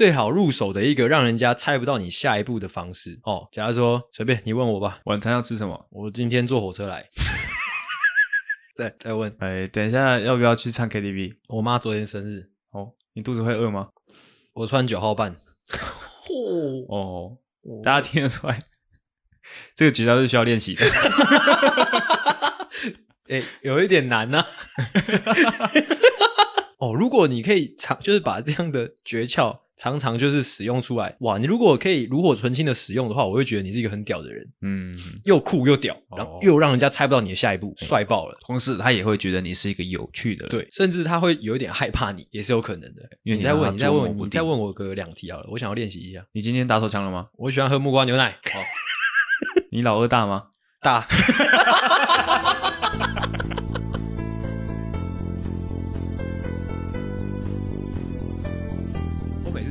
[0.00, 3.46] 最好入手的一个让人家猜不到你下一步的方式哦。
[3.52, 5.86] 假如说随便你问我吧，晚餐要吃什么？
[5.90, 7.06] 我今天坐火车来。
[8.74, 11.34] 再再问，哎，等一下要不要去唱 KTV？
[11.48, 13.90] 我妈昨天生日哦，你肚子会饿吗？
[14.54, 15.32] 我穿九号半。
[16.88, 17.36] 哦
[17.68, 18.58] 哦，大家听得出来，
[19.76, 20.82] 这个绝招是需要练习的。
[23.28, 24.42] 哎，有一点难呢。
[26.80, 31.38] 哦，如果你可以常就是把这样的诀窍常常就是使用出来，哇！
[31.38, 38.36] 你如果可以炉火纯青的使用的话，我会觉得你是一个很屌的人，嗯，又酷又屌，然后又让人家猜不到你的下一步，帅爆了。
[38.46, 43.02] 同时，他也会觉得你是一个有趣的人，对，甚至他会有一点害怕你，也是有可能的。
[43.22, 46.24] 因为你再问，你再问，你再问我个两题好了，我想要练习一下。
[46.32, 47.28] 你今天打手枪了吗？
[47.38, 48.38] 我喜欢喝木瓜牛奶。
[48.52, 48.60] 好，
[49.72, 50.48] 你老二大吗？
[50.82, 51.06] 大。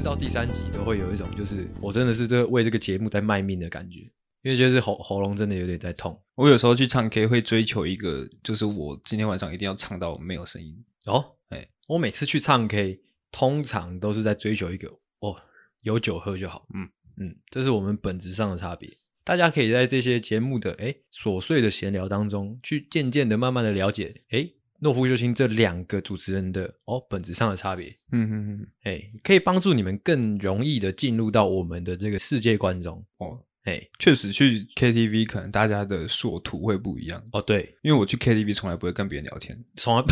[0.01, 3.99] 到第三集都会有一种，就是我真的是这为这个节目在卖命的感觉，
[4.41, 6.19] 因为就是喉喉咙真的有点在痛。
[6.35, 11.35] 我有时候去唱 K 会追求一个，就是我今天晚上一定要唱到没有声音哦。
[11.49, 14.87] 哎，我每次去唱 K，通常都是在追求一个
[15.19, 15.35] 哦，
[15.83, 16.67] 有酒喝就好。
[16.73, 18.89] 嗯嗯，这是我们本质上的差别。
[19.23, 24.49] 大家可以在这些节目的哎琐碎的闲聊当中，去渐渐的、慢慢的了解哎。
[24.81, 33.05] 诺夫救星这两个主持人的哦本质上的差别，嗯嗯嗯，哎，可以帮助你们更容易的进入到我们的这个世界观中。
[33.17, 40.09] 哦，哎，确实去 KTV 可能大家的所图会不一样哦，对，因为我去 KTV 从来不会跟别人聊天，从来不。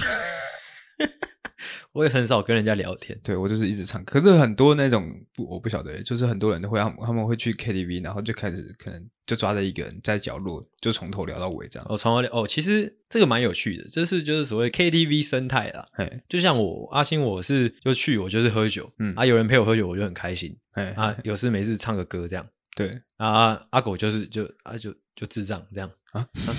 [1.92, 4.04] 我也很少跟人家聊天，对，我就是一直唱。
[4.06, 11.88] 可是很多那种不，我不晓得，就是很多人都会，他们他们会去 KTV，然后就开始可能就抓着一个人在角落，就从头聊到尾这样。
[11.90, 15.88] 哦，从头聊哦，其实这个蛮有趣的，这是就是所谓 KTV 生态啦。
[15.94, 20.56] 哎，就像我阿星，我是就去，我就是喝酒，嗯啊，有人陪我喝酒，我就很开心。
[20.74, 22.48] 哎啊，有事没事唱个歌这样。
[22.76, 26.22] 对啊，阿狗就是就啊就就智障这样啊。
[26.22, 26.54] 啊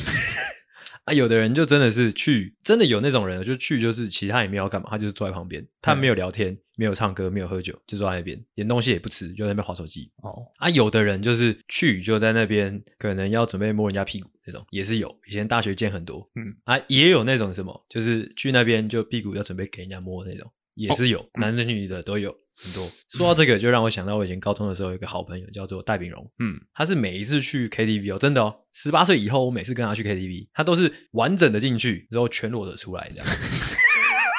[1.09, 10.11] 啊，有的人就真的是去，真的有那种人，就去就是其他也没有要干嘛，他就是坐在旁边，他没有聊天，没有唱歌，没有喝酒，就坐在那边，连东西也不吃，就在那边划手机。
[10.23, 15.09] 哦，啊，有的人就是去就在那边，可能要准备摸人家屁股那种，也是有。
[15.27, 22.37] 以前大学见很多，嗯，啊，也有那种什么，就是去那边就屁股要准备给人家摸那种，也是有，哦，男的女的都有。
[22.61, 33.27] 很多说到这个，就让我想到我以前高中的时候有一个好朋友叫做戴炳荣，嗯，他是每一次去 KTV 哦，真的哦，十八岁以后，我每次跟他去 KTV，他都是完整的进去之后全裸的出来这样。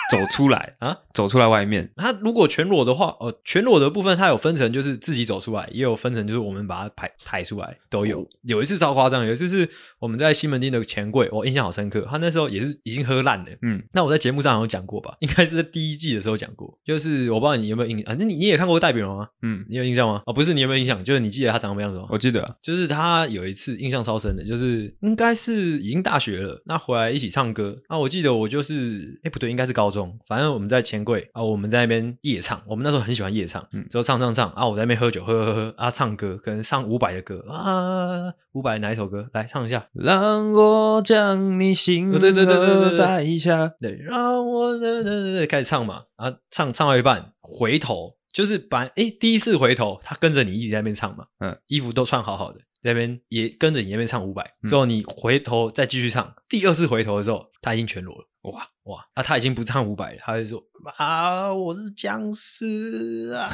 [0.10, 1.92] 走出来啊，走出来外面。
[1.96, 8.28] 他如果全裸的话，哦，全裸的部分他有分成，就是自己走出来，也有分成，就是我们把它抬抬出来，都有。
[8.44, 12.08] 有一次超夸张，有一次是我们在西门町的钱柜，我印象好深刻。
[12.10, 13.84] 他那时候也是已经喝烂了，嗯。
[13.94, 15.16] 那我在节目上有讲过吧？
[15.22, 16.78] 应该是在第一季的时候讲过。
[16.84, 19.28] 就是我不知道你有没有印象，啊，那你你也看过戴炳荣吗？
[19.42, 20.22] 嗯，你有印象吗？
[20.26, 21.04] 哦，不是，你有没有印象？
[21.04, 22.08] 就是你记得他长什么样子吗？
[22.10, 27.78] 我记得，就是他有一次印象超深的，就是应该是已经大学了，那回来一起唱歌。
[27.88, 30.80] 啊，我记得我就是，哎，不对，应该是高中，反正我们在。
[30.90, 39.30] 钱柜啊，我们在那边夜唱，我们那时候很喜欢夜唱，嗯，之后唱唱唱啊，我在那边喝酒，喝喝喝啊，唱歌，可能唱伍佰的歌啊，伍佰哪一首歌？
[39.34, 58.26] 来唱一下，让我将你心对对对对摘一下，对，让我对对对对开始唱嘛，啊，唱唱到一半，回头就是把诶第一次回头，他跟着你一直在那边唱嘛，嗯，衣服都穿好好的，在那边也跟着你那边唱五百，之后你回头再继续唱，第二次回头的时候，他已经全裸了。
[58.44, 59.06] 哇哇！
[59.16, 60.64] 啊，他已经不唱五百了，他就说
[60.96, 63.50] 啊，我是僵尸啊！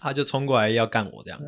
[0.00, 1.38] 他就冲过来要干我这样。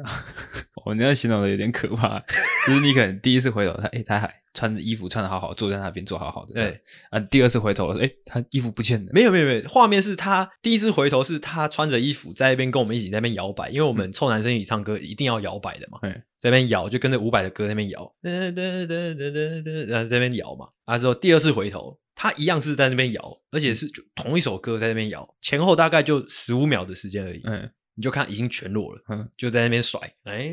[0.84, 2.18] 我那样形容的有点可怕，
[2.66, 6.54] 就是你可能第一次回头，他哎，他还穿着衣服穿的好好，坐在那边坐好好的。
[6.54, 6.80] 对
[7.10, 9.10] 啊，第二次回头，哎，他衣服不见了。
[9.12, 15.98] 没有没有没有，画面是他第一次回头是他穿着衣服在那边跟我们一起在那边摇摆，因为我们臭男生一起唱歌一定要摇摆的嘛。
[16.02, 20.66] 对，在那边摇就跟着伍佰的歌在那边摇，哒哒哒哒哒哒，然后在那边摇嘛。
[20.84, 21.98] 啊之后第二次回头。
[22.16, 27.40] 他一样是在那边摇，而且是就同一首歌在那边摇，前后大概就十五秒的时间而已。
[27.42, 30.48] 嗯，你就看已经全裸了，嗯，就在那边甩，哎，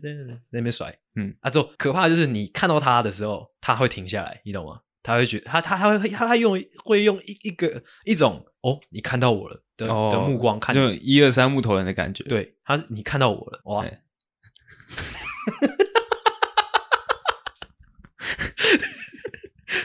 [0.00, 0.10] 在
[0.50, 4.80] 那边甩，嗯，啊，之后可怕的就是你看到他的时候，他会停下来，你懂吗？
[5.02, 12.24] 他会觉得他他他会他他用会用一一个一种哦，你看到我了的的目光看，就一二三木头人的感觉。
[12.24, 13.86] 对，他你看到我了，哇。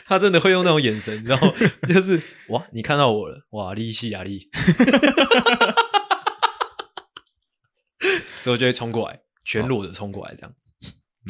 [0.05, 1.53] 他真的会用那种眼神，然后
[1.87, 4.49] 就是哇，你看到我了，哇，利息啊利，
[8.41, 10.53] 之后就会冲过来，全裸的冲过来，这样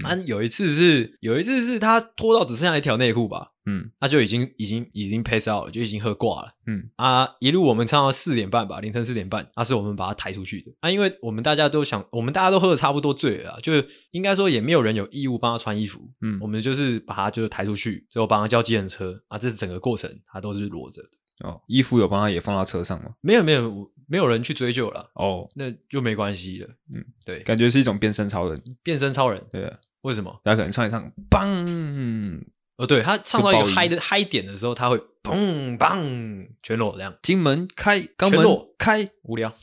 [0.04, 13.74] 啊，有一次是有一次是他脱到只剩下一条内裤吧，嗯，他就已经已经已经 pass out 了，就已经喝挂了，嗯啊，一路我们唱到四点半吧，凌晨四点半，那、啊、是我们把他抬出去的啊，因为我们大家都想，我们大家都喝的差不多醉了，就
[14.12, 21.10] 应该说也没有人有义务帮他穿衣服，嗯，我们就是把他就是抬出去，最后帮他叫计程车啊，这整个过程他都是裸着的。
[21.44, 23.12] 哦，衣服有帮他也放到车上吗？
[23.22, 25.10] 没有没有，没有人去追究了。
[25.16, 26.68] 哦，那就没关系了。
[26.94, 28.62] 嗯，对，感觉是一种变身超人。
[28.84, 30.40] 变身超人，对啊，为什么？
[30.44, 32.40] 他可能唱一唱，嘣！
[32.78, 37.14] 哦，对，他唱到一个嗨的嗨点的时候，他会嘣嘣全裸这样。
[37.22, 39.54] 金门开，肛门开，无聊。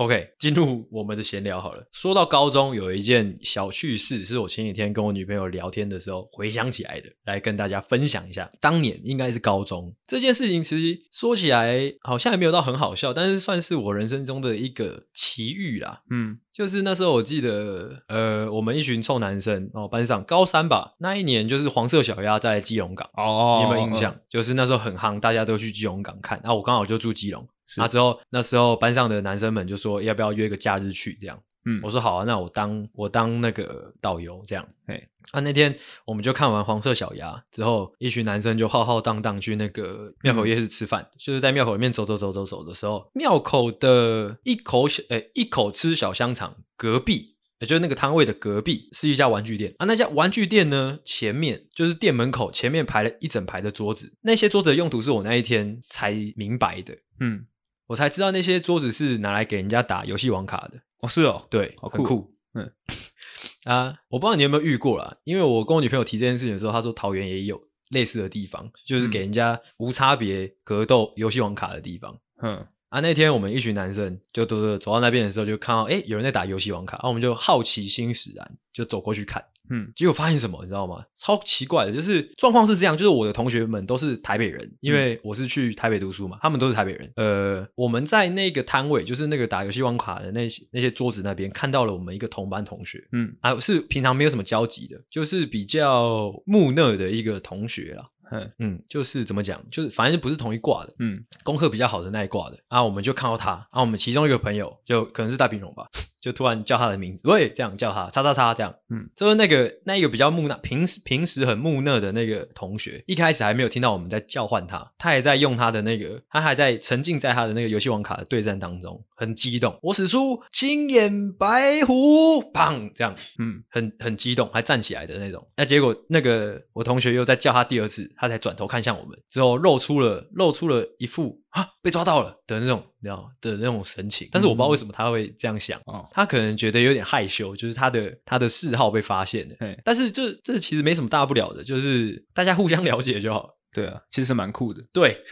[0.00, 1.86] OK，进入我们的闲聊好了。
[1.92, 8.50] 说到高中，有一件小趣事，是我前几天跟我女朋友聊天的时候回想起来的，来跟大家分享一下。
[8.62, 16.00] 当年应该是高中这件事情，其实说起来好像也没有到很好笑，但是算是我人生中的一个奇遇啦。
[16.10, 24.14] 嗯，就是那时候我记得，呃，我们一群臭男生哦，班上高三吧，那一年就是黄色小鸭在基隆港哦，你有没有印象？
[24.14, 27.46] 嗯、就是那时候很夯，大家都去基隆港看，然后我刚好就住基隆。
[27.76, 31.40] 那之后，那时候班上的男生们就说要不要约个假日去这样。
[31.66, 34.66] 嗯，我说好啊，那我当我当那个导游这样。
[34.86, 35.76] 哎，啊，那天
[36.06, 41.02] 我们就看完黄色小鸭之后，一群男生就浩浩荡荡去那个庙口夜市吃饭。
[41.02, 49.84] 嗯、就是在庙口里面走走走走走的时候，庙口的一口小诶一口吃小香肠隔壁，也就是那个摊位的隔壁是一家玩具店啊。
[49.84, 56.96] 那家玩具店呢，前面就是店门口前面排了一整排的桌子，那些桌子的用途是我那一天才明白的。
[57.20, 57.44] 嗯。
[57.90, 60.80] 我才知道那些桌子是拿来给人家打游戏网卡的。
[61.00, 62.72] 哦，是哦，对，好酷很酷，嗯。
[63.64, 67.60] 啊，我不知道你有没有遇过啦，因为我跟我女朋友提这件事情的时候，她说桃园也有
[67.90, 79.42] 类似的地方，就是给人家无差别格斗游戏网卡的地方，嗯啊，那天我们一群男生就都是走到那边的时候，就看到诶有人在打游戏王卡，然后我们就好奇心使然，就走过去看。
[79.72, 81.04] 嗯，结果发现什么，你知道吗？
[81.14, 87.12] 超奇怪的，就是状况是这样，就是我的同学们都是台北人，因为我是去台北读书嘛，他们都是台北人。
[87.14, 98.08] 呃，我们在那个摊位，就是那个打游戏王卡的那些那些桌子那边，看到了我们一个同班同学，嗯，啊，是平常没有什么交集的，就是比较木讷的一个同学啦。
[98.30, 98.52] 嗯。
[98.58, 105.88] 嗯，就是怎么讲，就是反正就不是同一挂的，嗯，功课比较好的那一挂的，然后我们就看到他，然后我们其中一个朋友就可能是大冰龙吧，
[106.20, 128.00] 就突然叫他的名字，喂，这样叫他，叉叉叉这样，嗯，就是那个那一个比较木讷，平时平时很木讷的那个同学，一开始还没有听到我们在叫唤他，他也在用他的那个，他还在沉浸在他的那个游戏王卡的对战当中，很激动，我使出青眼白虎，砰，这样，嗯，很很激动，还站起来的那种，那结果那个我同学又在叫他第二次。
[128.16, 134.28] 他才转头看向我们，之后露出了露出了一副啊被抓到了的那种，你知道的那种神情。
[134.30, 139.56] 但是我不知道为什么他会这样想，哦，他可能觉得有点害羞，就是他的他的嗜好被发现了。
[139.84, 143.50] 但是这这其实没什么大不了的，就是大家互相了解就好。
[143.72, 144.84] 对啊，其实蛮酷的。
[144.92, 145.22] 对。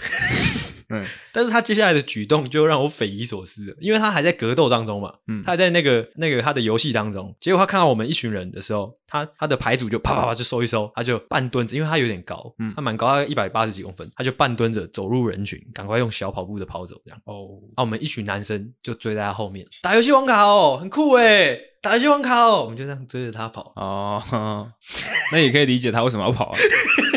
[0.90, 17.20] 嗯，但是他接下来的举动就让我匪夷所思了，因为他还在格斗当中嘛，嗯，他还在那个那个他的游戏当中，结果他看到我们一群人的时候，他他的牌组就啪啪啪就收一收，他就半蹲着，因为他有点高，嗯，他蛮高，他一百八十几公分，他就半蹲着走入人群，赶快用小跑步的跑走，这样。
[17.24, 24.72] 哦，啊，我们一群男生就追在他后面，打游戏网卡哦，很酷诶，打游戏网卡哦，我们就这样追着他跑，哦，
[25.32, 26.58] 那也可以理解他为什么要跑啊。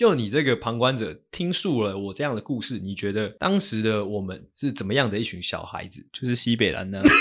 [0.00, 6.02] 就你这个旁观者听述了我这样的故事，你觉得当时的我们是怎么样的一群小孩子？
[6.10, 7.02] 就是西北蓝呢？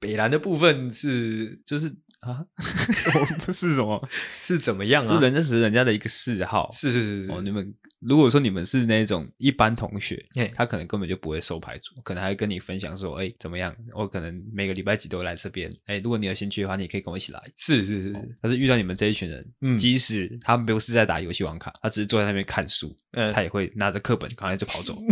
[0.00, 1.86] 北蓝的部分是就是
[2.18, 2.44] 啊，
[2.92, 4.08] 什么不 是什么？
[4.10, 5.06] 是怎么样啊？
[5.06, 7.30] 就人家是人家的一个嗜好，是是是是。
[7.30, 7.72] 哦，你们
[8.06, 13.74] 如果说你们是那种一般同学，嘿他可能根本就不会收牌组，可能还会跟你分享说，哎，怎么样？
[13.94, 17.40] 我可能每个礼拜几都会来这边，哎，如果你有兴趣的话，你可以跟我一起来。
[17.56, 24.98] 是是是但是遇到你们这一群人，嗯，即使他们不是在打游戏网卡，他只是坐在那边看书，嗯，他也会拿着课本，赶快就跑走。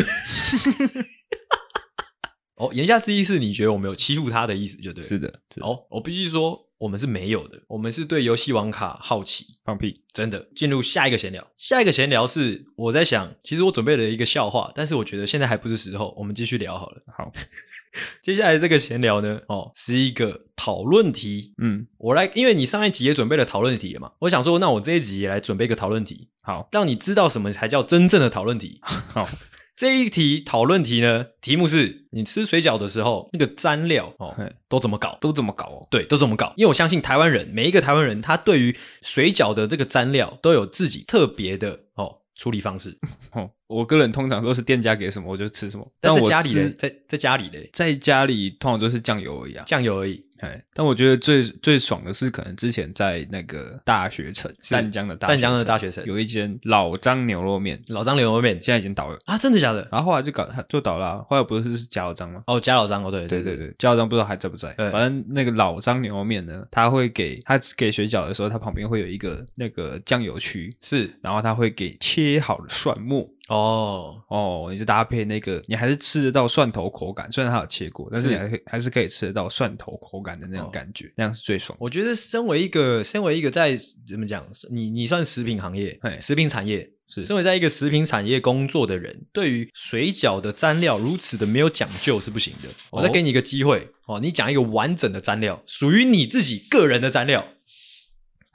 [2.56, 5.02] 哦，言下之意是你觉得我们有欺负他的意思，就对。
[5.02, 5.66] 是的，是的。
[5.66, 9.46] 哦，我必须说，我们是没有的，我们是对游戏网卡好奇。
[9.64, 10.48] 放屁，真的。
[10.52, 17.00] 进入下一个闲聊，下一个闲聊是我在想，其实我准备了一个笑话，但是我觉得现在还不是时候，我们继续聊好了。
[17.16, 17.30] 好，
[18.20, 21.54] 接下来这个闲聊呢，哦，是一个讨论题。
[21.62, 28.80] 嗯，我来，因为你上一集也准备了讨论题了嘛，我想说，那我这一集也来准备一个讨论题，好，让你知道什么才叫真正的讨论题。
[28.82, 29.28] 好。
[29.74, 34.36] 这一题讨论题呢，题目是你吃水饺的时候，那个蘸料哦，
[34.68, 35.16] 都怎么搞？
[35.20, 35.86] 都怎么搞哦？
[35.90, 36.52] 对，都怎么搞？
[36.56, 42.98] 因为我相信台湾人每一个台湾人，他对于水饺的这个蘸料都有自己特别的哦处理方式。
[43.32, 45.90] 哦，我个人通常都是店家给什么我就吃什么。
[46.00, 46.70] 但在家里呢？
[46.78, 50.24] 在在家里嘞，在家里通常都是酱油而已啊，酱油而已。
[50.42, 59.86] 哎，但我觉得最最爽的是，可能之前在那个大学城，淡江的大淡江的大学城有一间老张牛肉面，老张牛肉面现在已经倒了啊，真的假的？
[59.92, 62.42] 然后后来就搞就倒了，后来不是是贾老张吗？
[62.48, 73.28] 哦，贾老张哦，对对对对，贾老张不知道还在不在，反正那个老张牛肉面呢，他会给他给水饺的时候，他旁边会有一个那个酱油区，是，然后他会给切好的蒜末。
[73.48, 81.76] 哦哦，你就搭配那个，你还是吃得到蒜头口感，虽然它有切过，但是你还可还是可以吃得到蒜头口感的那种感觉，哦、那样是最爽。
[81.80, 92.68] 我觉得身为一个，身为一个在怎么讲，你你算食品行业，嘿食品产业是身为在一个食品产业工作的人，对于水饺的蘸料如此的没有讲究是不行的。
[92.68, 97.48] 哦、我再给你一个机会哦，你讲一个完整的蘸料，属于你自己个人的蘸料。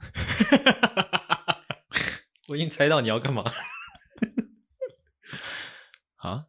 [2.48, 3.44] 我已经猜到你要干嘛。
[6.18, 6.44] 啊，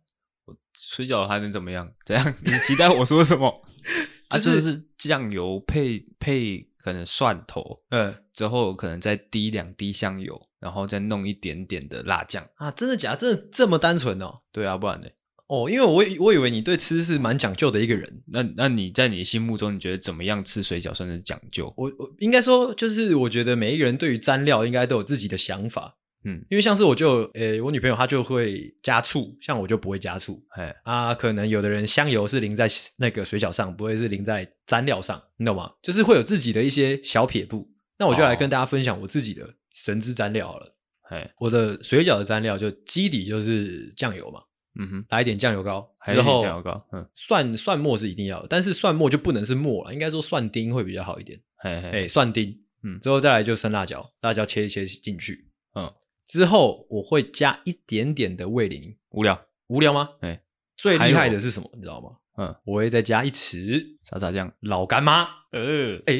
[0.45, 1.91] 我水饺还能怎么样？
[2.05, 2.35] 怎样？
[2.43, 3.63] 你期待我说什么？
[4.29, 12.69] 就是、啊，这是酱油配配可能蒜头，嗯，之后可能再滴两滴香油，然后再弄一点点的辣酱啊！
[12.71, 13.17] 真的假的？
[13.17, 14.37] 真的这么单纯哦？
[14.51, 15.07] 对啊，不然呢？
[15.47, 18.23] 哦，因为我我以为你对吃是蛮讲究的一个人。
[18.27, 21.73] 那那你在你心目中，你觉得怎么样吃水饺算是讲究？
[21.75, 25.97] 我我应该说，就是我觉得每一个人对于蘸料应该都有自己的想法。
[26.25, 30.43] 嗯，因为像是我就，诶、欸，我女朋友她就会加醋，像我就不会加醋。
[30.49, 35.71] 哎啊，可能有的人香油是淋在那个水饺上，不会是淋在蘸料上，你懂吗？
[35.81, 37.71] 就是会有自己的一些小撇步。
[37.97, 40.75] 那我就来跟大家分享我自己的神之蘸料好了。
[41.09, 44.41] 哎我的水饺的蘸料就基底就是酱油嘛，
[44.79, 51.39] 嗯哼，来一点酱油膏，之后酱油膏，嗯，蒜蒜末是一定要的，但是蒜末就不能是末了，应该说蒜丁会比较好一点。
[51.63, 55.91] 哎、欸，蒜丁，嗯，之后再来就生辣椒，辣椒切一切进去，嗯。
[56.29, 60.11] 之后我会加一点点的味淋，无聊无聊吗？
[60.21, 60.43] 哎，
[60.77, 61.67] 最厉害的是什么？
[61.73, 62.11] 你知道吗？
[62.37, 65.27] 嗯，我会再加一匙沙茶酱，老干妈。
[65.51, 66.13] 呃，哎，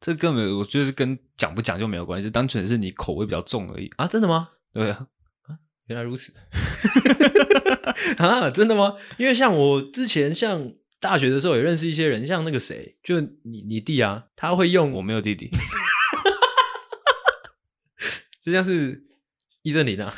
[0.00, 4.08] 这根本我觉得是跟讲不讲就没有关系，就单纯是你口味比较重而已啊！
[4.08, 4.48] 真的吗？
[4.72, 5.06] 对啊，
[5.42, 6.34] 啊，原来如此
[8.18, 8.50] 啊！
[8.50, 8.96] 真的吗？
[9.16, 15.48] 因为像我之前像大学的时候也认识一些人，像那个谁，就你你弟啊，他会用，我没有弟弟。
[18.44, 19.02] 就像是
[19.62, 20.14] 易正林啊，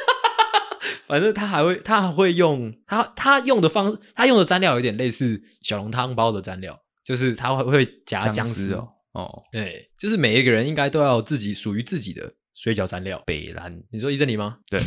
[1.06, 8.88] 反正他还会，他还会用他他用的方，他用的蘸料有点类似小笼汤包的蘸料，就是他会会夹姜丝哦。
[9.12, 13.22] 哦，对，就是每一个人应该都要有自己属于自己的水饺蘸料。
[13.26, 14.58] 北兰，你说易正林吗？
[14.70, 14.80] 对，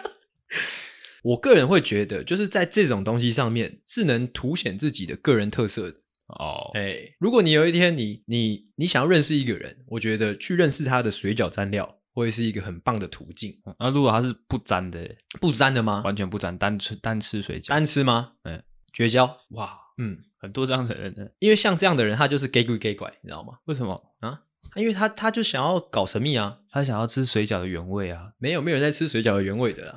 [1.22, 5.98] 我个人会觉得，就是在这种东西上面是能凸显自己的个人特色的。
[6.28, 13.56] 哦，哎，如果你有一天你你你想要认识一个人，我觉得去认识他的水饺蘸料会是一个很棒的途径。
[13.78, 15.08] 那、啊、如果他是不沾的，
[15.40, 16.02] 不沾的吗？
[16.04, 18.32] 完全不沾，单吃单吃水饺，单吃吗？
[18.42, 18.60] 嗯，
[18.92, 19.36] 绝交。
[19.50, 23.58] 哇，嗯，很多这样的人呢， 因为像这样的人，他就是 gay 鬼 gay 拐，你知道吗？
[23.66, 24.40] 为什么啊？
[24.74, 28.32] 因为他他就想要搞神秘啊，他想要吃水饺的原味啊。
[28.38, 29.96] 没有没有人在吃水饺的原味的啦。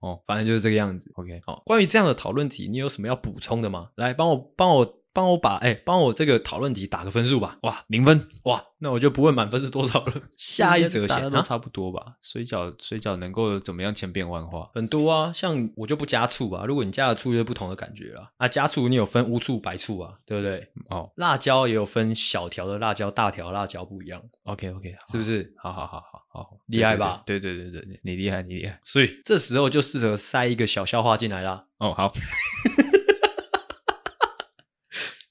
[0.00, 1.12] 哦， 反正就是这个样子。
[1.14, 3.90] OK，好，关于这样的讨论题，你有什么要补充的吗？
[3.94, 5.03] 来，帮我帮我。
[5.14, 7.56] 帮我把哎，帮我这个讨论题打个分数吧。
[7.62, 10.12] 哇，零分哇，那我就不问满分是多少了。
[10.36, 12.02] 下一则大家都差不多吧？
[12.04, 14.68] 啊、水饺水饺能够怎么样千变万化？
[14.74, 16.64] 很多啊，像我就不加醋啊。
[16.66, 18.28] 如果你加了醋，就不同的感觉了。
[18.38, 20.68] 啊，加醋你有分乌醋、白醋啊，对不对？
[20.90, 24.20] 哦，辣椒也有分小条的辣椒、大条辣椒不一样。
[24.42, 25.54] OK OK，是不是？
[25.56, 27.22] 好好好好好，厉害吧？
[27.24, 28.80] 对对对对对，你厉害你厉害。
[28.82, 31.66] 所以这时候就适合塞一个小笑话进来啦。
[31.78, 32.12] 哦，好。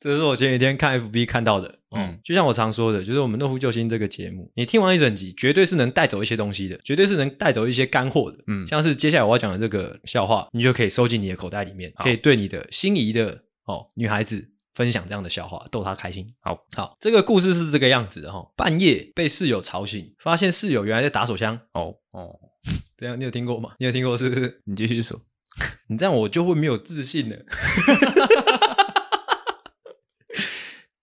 [0.03, 16.27] 这是我前几天看 FB 看到的，嗯，就像我常说的，就是我们诺夫救星这个节目，你听完一整集，绝对是能带走一些东西的，绝对是能带走一些干货的，嗯，像是接下来我要讲的这个笑话，你就可以收进你的口袋里面，可以对你的心仪的哦女孩子分享这样的笑话，逗她开心。
[16.41, 21.57] 好，好，这个故事是这个样子的哈、哦，半夜被室友吵醒，发现室友原来在打手枪。
[21.71, 22.37] 哦哦，
[22.99, 23.69] 这样你有听过吗？
[23.79, 24.61] 你有听过是不是？
[24.65, 25.21] 你继续说，
[25.87, 27.37] 你这样我就会没有自信了。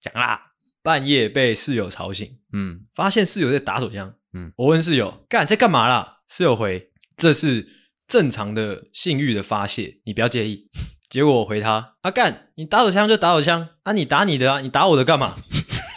[0.01, 0.53] 讲啦，
[0.83, 6.21] 半夜被室友吵醒，嗯，发现室友在打手枪，嗯，我问室友，干在干嘛啦？
[6.27, 7.69] 室友回，这是
[8.07, 10.71] 正常的性欲的发泄，你不要介意。
[11.11, 15.37] 结果我回他，啊干，你打手枪就打手枪，啊你打你的啊，你打我的干嘛？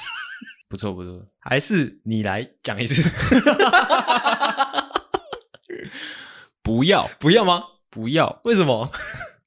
[0.67, 3.03] 不错不错，还是你来讲一次，
[6.63, 7.63] 不要不要吗？
[7.91, 8.91] 不要，为什么？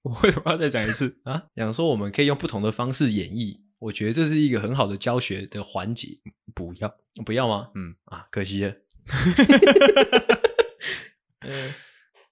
[0.02, 1.42] 我为什么要再讲一次啊？
[1.56, 3.65] 想说我们可以用不同的方式演绎。
[3.80, 6.18] 我觉得这是一个很好的教学的环节。
[6.54, 7.68] 不要，不要吗？
[7.75, 8.75] 嗯啊，可惜了。
[11.47, 11.75] 嗯，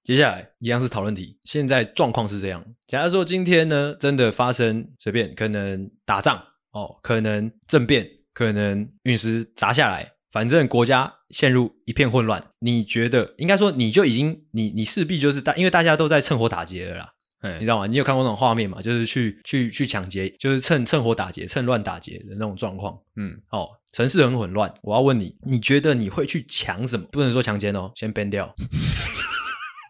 [0.02, 1.38] 接下来一样是讨论题。
[1.44, 12.50] 现在状况是这样：假如说今天呢，真的发生随便可能打仗哦，可能政变，可能陨石砸下来，反正国家陷入一片混乱。
[12.60, 17.13] 你觉得应该说，你就已经你你势必就是大，因为大家都在趁火打劫了啦。
[17.54, 17.86] 你知道吗？
[17.86, 18.80] 你有看过那种画面吗？
[18.80, 22.98] 就是去去去抢劫，就是趁趁火打劫、趁乱打劫的那种状况。
[23.16, 24.72] 嗯，哦，城市很混乱。
[24.82, 27.06] 我要问你，你觉得你会去抢什么？
[27.12, 28.54] 不能说强奸哦，先 ban 掉。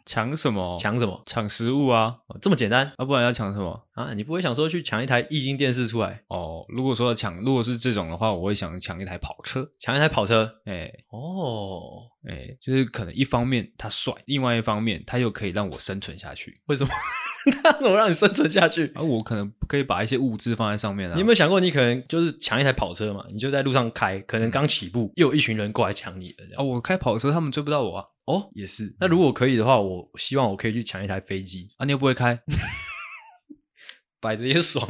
[0.06, 0.76] 抢什么？
[0.78, 1.22] 抢什么？
[1.24, 2.14] 抢食物啊！
[2.40, 2.92] 这么简单？
[2.98, 4.12] 啊，不然要抢什么啊？
[4.12, 6.22] 你不会想说去抢一台液晶电视出来？
[6.28, 10.60] 哦，如果说要抢，如果是这种的话，我会想抢一台跑车，抢一台跑车。
[10.66, 16.60] 哎、欸，哦，哎、欸，就是可能一方面他帅，另外一方面他又可以让我生存下去。
[16.66, 16.90] 为什么？
[17.62, 18.90] 他怎么让你生存下去？
[18.94, 21.14] 啊，我可能可以把一些物资放在上面啊。
[21.14, 23.24] 你有没有想过，你可能就是抢一台跑车嘛？
[23.30, 26.44] 你就在路上开，可能刚起步，又有一群人过来抢你了。
[26.56, 28.06] 啊，我开跑车，他们追不到我啊。
[28.26, 28.96] 哦，也是。
[28.98, 31.84] 那如果可以的话，我希望我可以去抢一台飞机 啊！
[31.84, 32.40] 你又不会开，
[34.18, 34.88] 摆着也爽，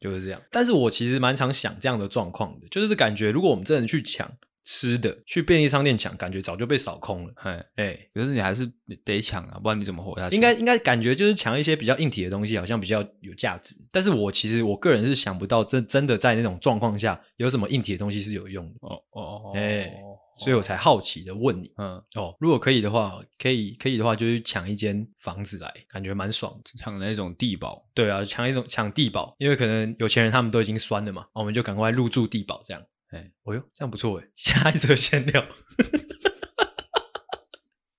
[0.00, 0.40] 就是这样。
[0.52, 4.30] 但是我其实蛮常想这样的状况的，就是感觉如果我们真的去抢
[4.70, 7.32] 吃的，去便利商店抢，感觉早就被扫空了。
[7.36, 8.70] 哎哎，可是你还是
[9.02, 10.34] 得抢啊，不然你怎么活下去？
[10.36, 13.74] 应该应该感觉就是抢一些比较硬体的东西，好像比较有价值。
[13.90, 18.74] 但是我其实我个人是想不到，真真的在那种状况下，有什么硬体的东西是有用的。
[18.82, 19.90] 哦哦哦，哎。
[20.40, 27.84] 所以我才好奇的问你，嗯，哦，如果可以的话，可以可以的话，就去抢一间房子来，感觉蛮爽的，抢那种地堡。
[27.92, 32.80] 对啊，抢一种抢地堡，因为可能有钱人他们都已经酸了嘛，我们就赶快入住地堡这样。
[33.10, 35.44] 哎，哦哟，这样不错哎， 下一则闲聊。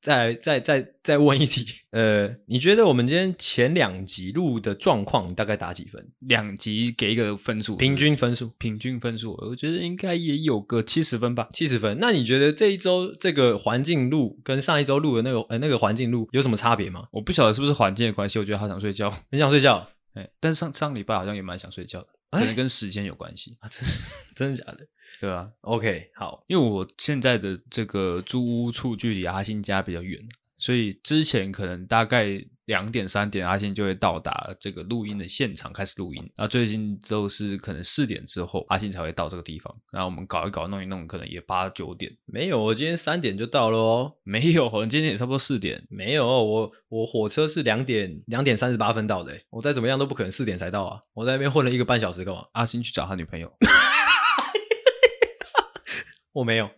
[0.01, 6.09] 再再再再问一题，呃，你觉得我们今天前两集录的状况，大概打几分？
[6.19, 11.97] 两集给一个分数，平均分数，平均分数，我觉得应该也有个七十分吧，七十分。
[11.99, 17.03] 那你觉得这一周这个环境录跟上一周录的那个呃那个环境录有什么差别吗？
[17.11, 19.85] 我不晓得是不是环境的关系，我觉得好想睡觉， 很想睡觉。
[20.19, 23.83] 哎，但上上礼拜好像也蛮想睡觉的，可能跟时间有关系啊，真
[24.35, 24.87] 真的假的？
[25.19, 30.21] 对啊，OK，好，因为我现在的这个租屋处距离阿信家比较远，
[30.57, 42.15] 所以之前可能大概两点三点阿信就会到达这个录音的现场开始录音，那最近都是可能四点之后阿信才会到这个地方，然后我们搞一搞弄一弄，可能也八九点。
[42.27, 44.13] 没有，我今天三点就到了哦。
[44.23, 45.83] 没有，我今天也差不多四点。
[45.89, 51.01] 没有，我我火车是两点两点三十八分到的，我再怎么样都不可能四点才到啊！
[51.15, 52.45] 我在那边混了一个半小时干嘛？
[52.51, 53.51] 阿信去找他女朋友。
[56.33, 56.69] 我没有。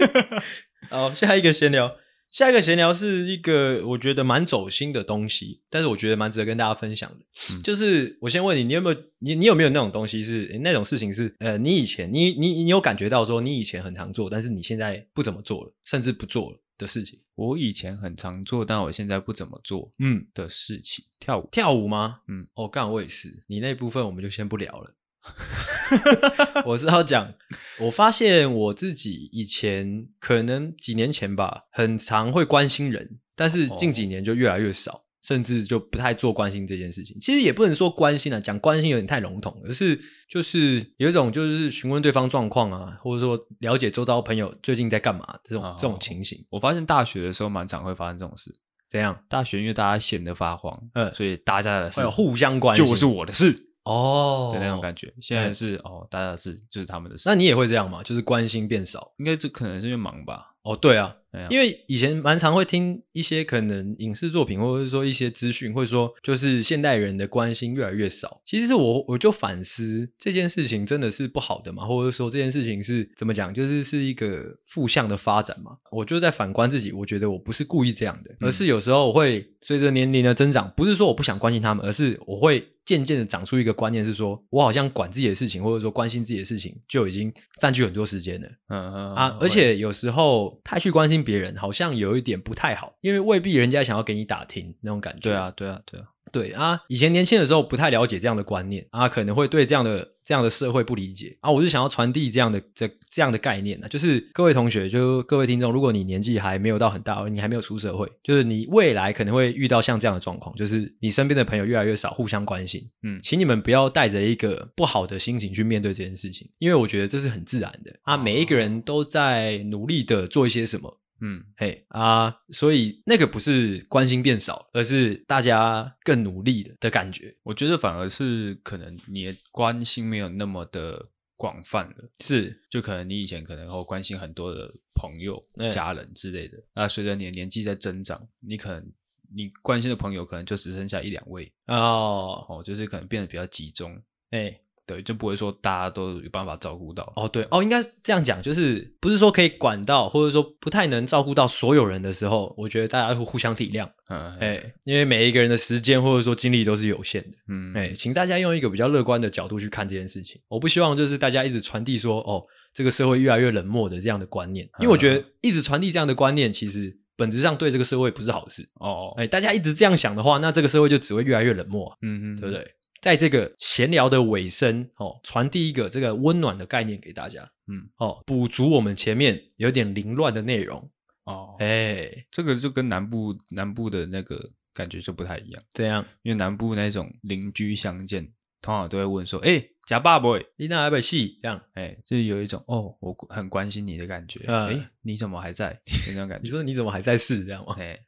[0.90, 1.96] 好，下一个闲聊，
[2.30, 7.16] 下一个闲聊是一个我觉得蛮走心的东西，但是我觉得蛮值得跟大家分享的。
[7.52, 17.18] 嗯、就是我先问你，你有没有你你有没有那种东西是那种事情是呃，你以前你你你有感觉到说你以前很常做，但是你现在不怎么做了，甚至不做了的事情？
[17.34, 22.20] 我以前很常做，但我现在不怎么做，嗯的事情，嗯、跳舞，跳舞吗？
[22.28, 23.42] 嗯，哦，刚好我也是。
[23.48, 24.94] 你那部分我们就先不聊了。
[26.64, 27.34] 我是要讲，
[27.80, 37.18] 我发现我自己以前可能几年前吧，很常会关心人，但是近几年就越来越少，哦、甚至就不太做关心这件事情。
[37.20, 46.44] 其实也不能说关心啊，讲关心有点太笼统，而是就是有一种就是询问对方状况啊，或者说了解周遭朋友最近在干嘛这种、哦、这种情形。
[46.50, 48.54] 我发现大学的时候蛮常会发生这种事。
[48.88, 49.22] 怎样？
[49.28, 53.69] 大学因为大家闲得发慌，嗯，所以大家的事互相关心，就是我的事。
[53.84, 57.28] 哦，的那种感觉，现在是哦，大家是就是他们的事。
[57.28, 58.02] 那你也会这样吗？
[58.02, 60.54] 就是关心变少，应该这可能是因为忙吧。
[60.62, 68.42] 哦，对啊，对啊，因为以前蛮常会听一些可能影视作品，或者是说一些资讯，或者说就是现代人的关心越来越少。
[68.44, 75.72] 其实是我我就反思这件事情真的是不好的嘛，或者说这件事情是怎么讲，就是是一个负向的发展嘛。
[75.90, 88.48] 我就在反观自己，我觉得我不是故意这样的，而是有时候我会随着年龄的增长，不是说我不想关心他们，而是我会渐渐的长出一个观念，是说我好像管自己的事情，或者说关心自己的事情，就已经占据很多时间了。
[88.68, 90.49] 嗯嗯啊，而且有时候。
[90.62, 95.30] 太去关心别人，好像有一点不太好，因为未必人家想要给你打听那种感觉。
[95.30, 96.80] 对啊，对啊，对啊，对啊。
[96.88, 100.12] 以前年轻的时候不太了解这样的观念啊，可能会对这样的。
[100.22, 120.98] 这样的社会不理解啊，我是想要传递这样的这这样的概念呢，就是各位同学，就各位听众，如果你年纪还没有到很大，你还没有出社会，就是你未来可能会遇到像这样的状况，就是你身边的朋友越来越少，互相关心，嗯，请你们不要带着一个不好的心情去面对这件事情，因为我觉得这是很自然的啊，每一个人都在努力的做一些什么。
[121.20, 127.36] 嗯，嘿啊，所以那个不是关心变少，而是大家更努力的的感觉。
[127.42, 132.10] 我觉得反而是可能你的关心没有那么的广泛了。
[132.20, 138.92] 是，就可能你以前可能会关心很多的朋友、家人之类的，那随着你的年纪在增长，你可能
[139.34, 144.60] 你关心的朋友可能就只剩下一两位哦，哦，就是可能变得比较集中，哎。
[144.90, 147.28] 对，就不会说大家都有办法照顾到哦。
[147.28, 153.88] 对哦，应该这样讲，就是不是说可以管到，或者说不太能照顾到所有人的时候，我觉得大家会互相体谅。
[154.08, 157.36] 嗯，哎，因为每一个人的时间或者说精力都是有限的。
[157.48, 160.40] 嗯，哎，请大家用一个比较乐观的角度去看这件事情。
[160.48, 162.42] 我不希望就是大家一直传递说，哦，
[162.74, 168.68] 这个社会越来越冷漠的这样的观念，因为我觉得一直传递这样的观念，其实本质上对这个社会不是好事。
[168.80, 171.96] 哦，哎，大家一直这样想的话，那这个社会就只会越来越冷漠。
[172.02, 172.66] 嗯嗯，对不对？
[173.00, 180.90] 在这个闲聊的尾声，哦，传递一个这个温暖的概念给大家，嗯，哦，补足我们前面有点凌乱的内容，
[181.24, 188.22] 哦，哎，这个就跟南部南部的那个感觉就不太一样，这样，因为南部那种邻居相见，
[188.60, 190.44] 通常都会问说，哎，甲爸 boy，？
[190.56, 191.38] 你那还没戏？
[191.40, 195.80] 这样，哎，就有一种哦，我很关心你的感觉，哎、嗯，你怎么还在？
[196.08, 197.46] 那种感觉， 你说你怎么还在世？
[197.46, 197.74] 这样吗？
[197.78, 197.98] 哎，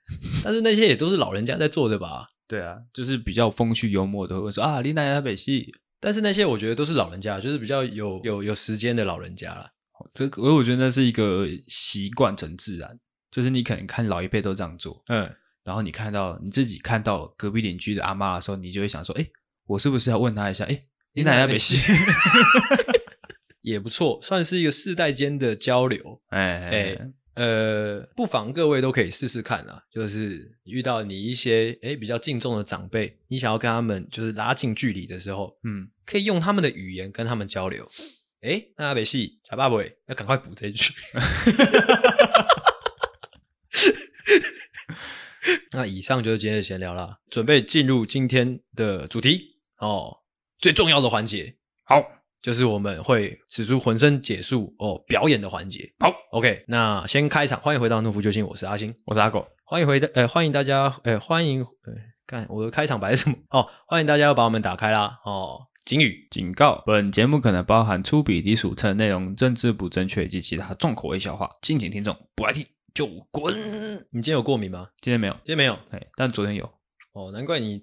[0.44, 2.28] 但是那些也都是老人家在做的吧？
[2.52, 5.72] 对啊，就是比较风趣幽默的，会说啊，你哪在北戏？
[5.98, 9.70] 但是那些我觉得都是老人家，就是比较有有有时间的老人家了。
[10.14, 12.98] 这我我觉得那是一个习惯成自然，
[13.30, 15.34] 就是你可能看老一辈都这样做，嗯，
[15.64, 19.26] 然后你看到你自己看到隔壁邻居的阿妈的时候，你就会想说，哎，
[19.64, 20.66] 我是不是要问他一下？
[20.66, 20.78] 哎，
[21.14, 21.90] 你哪在北戏？
[23.62, 26.20] 也不错，算是一个世代间的交流。
[26.28, 27.12] 哎哎。
[27.34, 37.88] 哎呃，不妨各位都可以试试看啊，就是遇到你一些诶比较敬重的长辈，你想要跟他们就是拉近距离的时候，嗯，可以用他们的语言跟他们交流。
[38.42, 39.76] 诶那没戏，假爸爸
[40.08, 40.92] 要赶快补这一句。
[45.72, 50.18] 那以上就是今天的闲聊啦，准备进入今天的主题哦，
[50.58, 51.56] 最重要的环节。
[51.84, 52.21] 好。
[52.42, 55.88] 就是我们会使出浑身解数哦，表演的环节。
[56.00, 61.94] 好，OK，那先开场，欢迎回到《怒夫救星》，我是阿星，我是阿狗，欢迎回的，呃，欢迎大家，呃，欢迎，呃，
[62.26, 63.37] 看我的开场白是什么？
[63.50, 65.20] 哦，欢迎大家要把我们打开啦。
[65.24, 73.55] 哦，警语，警告，本节目可能包含粗鄙、低俗、称内容、政治不正确以及其他重口味笑话，敬请听众不爱听就滚。
[74.11, 74.88] 你今天有过敏吗？
[75.00, 76.64] 今天没有，今天没有，哎，但昨天有。
[77.12, 77.81] 哦，难怪你，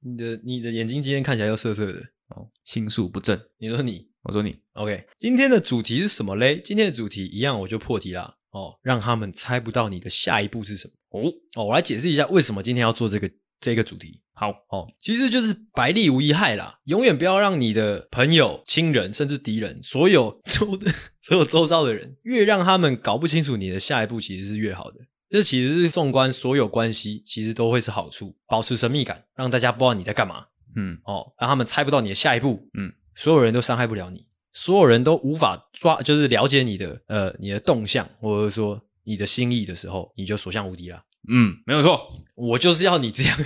[0.00, 2.02] 你的你的眼睛今天看起来又涩涩的。
[2.28, 3.40] 哦，心术不正。
[3.58, 4.56] 你说你，我说你。
[4.72, 6.60] OK，今天的主题是什么嘞？
[6.64, 8.36] 今天的主题一样，我就破题啦。
[8.50, 10.94] 哦，让他们猜不到你的下一步是什么。
[11.10, 14.20] 哦哦，我来解释一下为什么今天要做这个这个主题。
[14.32, 16.80] 好哦，其实就是百利无一害啦。
[16.84, 20.90] 永远不要让你的朋友、亲人，甚至敌人，所有周的
[21.22, 25.00] 所有周遭的人，越让他们搞不清楚你的下一步，其实是越好的。
[25.28, 28.36] 这其实是纵观所有关系，其实都会是好处。
[28.46, 30.46] 保持神秘感，让大家不知道你在干嘛。
[30.76, 41.02] 嗯，哦，让他们猜不到你的下一步，嗯，所有人都伤害不了你，所有人都无法抓，就是了解你的，呃，你的动向，或者说你的心意的时候，你就所向无敌了。
[41.28, 42.00] 嗯，没有错，
[42.36, 43.36] 我就是要你这样，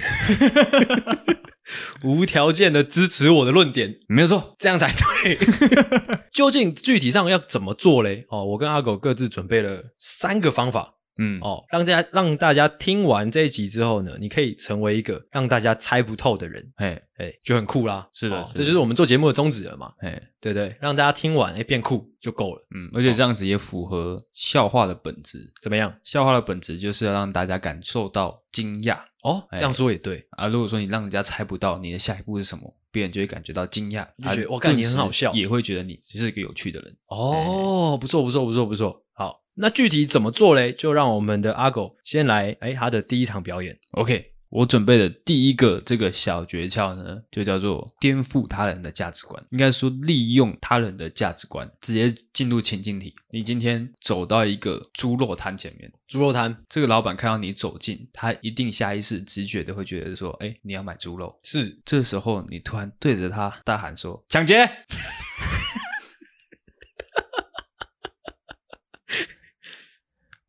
[2.05, 5.39] 无条件的支持我的论点，没有错，这样才对。
[6.31, 8.27] 究竟具体上要怎么做嘞？
[8.29, 10.97] 哦，我跟阿狗各自准备了三个方法。
[11.23, 18.09] 嗯哦，让大家让大家听完这一集之后呢，你可以成为一个让大家猜不透的人，哎哎，就很酷啦。
[18.15, 19.93] 是的，哦、是的，这就是我们做节目的宗旨了嘛。
[19.99, 22.67] 哎，对对，让大家听完哎变酷就够了。
[22.75, 25.53] 嗯，而且这样子也符合笑话的本质。
[25.61, 25.95] 怎么样？
[26.03, 28.99] 笑话的本质就是要让大家感受到惊讶。
[29.23, 30.49] 哦，这样说也对啊。
[30.49, 36.97] 如果说你让人家猜不到你的下一步是什么，别人就会感觉到惊讶，就觉得我看你很好笑，也会觉得你是一个有趣的人。
[37.09, 39.10] 哦，不错不错不错不错，好。
[39.55, 40.73] 那具体怎么做嘞？
[40.73, 43.79] 就让我们的阿狗先来，哎，他的第一场表演。
[43.93, 49.45] OK，我准备的第一个这个小诀窍呢，就叫做颠覆他人的价值观。
[49.51, 53.15] 应该说，利用他人的价值观，直接进入情境题。
[53.33, 61.37] 你今天走到一个猪肉摊前面，猪肉摊这个老板看到你走近，他一定下意识、直觉的会觉得说，哎，你要买猪肉。
[61.43, 64.69] 是，这时候你突然对着他大喊说：“抢劫！”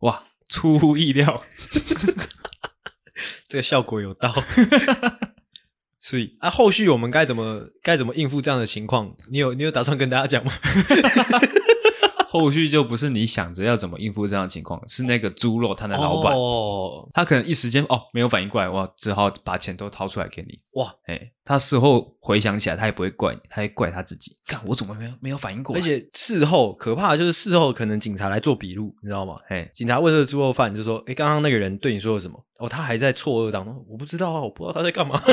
[0.02, 1.44] 哇，出乎意料，
[3.48, 4.34] 这个效果有到，
[6.00, 9.16] 所以啊，后续我们该怎么该怎么应付这样的情况？
[9.30, 10.52] 你有你有打算跟大家讲吗？
[12.32, 20.58] 后续就不是你想着要怎么应付这样的情况，是那个猪肉摊的老板，哦、他可能一时间哦没有反应过来，哇，只好把钱都掏出来给你。
[20.80, 25.82] 哇，哎，他事后回想起来，他也不会怪你，他会怪他自己，看我怎么没有没有反应过来。
[25.82, 29.36] 而且事后可怕的就是事后可能警察来做笔录，你知道吗？
[29.50, 35.22] 哎，警察问这个猪肉贩就说：“哎，刚刚那个人对你说了什么？”哦，他还在错愕当中，我不知道啊，我不知道他在干嘛。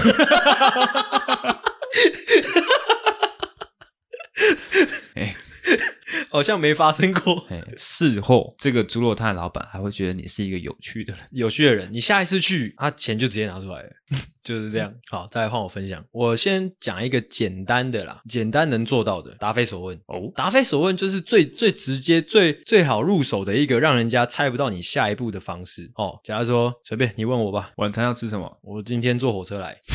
[6.39, 7.45] 好像没发生过。
[7.77, 11.93] 事后，这个猪肉摊的老板还会觉得你是一个有趣的人，有趣的人。
[11.93, 13.91] 你下一次去，他钱就直接拿出来了，
[14.45, 14.95] 就是这样。
[15.09, 16.05] 好，再来换我分享。
[16.13, 20.01] 我先讲一个简单的啦，简单能做到的，答非所问。
[20.07, 25.91] 哦，答非所问就是最最直接、最最好入手的一个，让人家猜不到你下一步的方式。
[25.97, 28.61] 哦，假如说随便你问我吧，晚餐要吃什么？
[28.63, 29.77] 我今天坐火车来。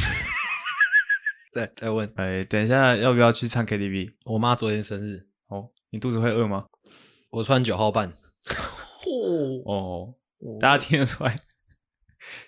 [1.53, 4.13] 再再问，哎，等一下要不要去唱 KTV？
[4.25, 5.27] 我妈昨天生日。
[5.93, 6.65] 哦，你肚子会饿吗？
[7.29, 8.09] 我穿九号半。
[9.05, 10.13] 哦哦，
[10.59, 11.37] 大家听得出来，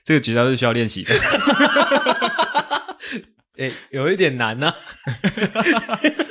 [0.04, 1.14] 这个绝招是需要练习的。
[3.58, 4.76] 哎，有一点难呐、啊。